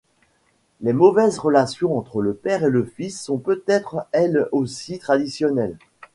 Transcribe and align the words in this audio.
Les 0.79 0.93
mauvaises 0.93 1.37
relations 1.37 1.95
entre 1.95 2.23
le 2.23 2.33
père 2.33 2.63
et 2.63 2.71
le 2.71 2.83
fils 2.85 3.21
sont 3.21 3.37
peut-être 3.37 4.07
elles 4.13 4.47
aussi 4.51 4.97
traditionnelles. 4.97 5.77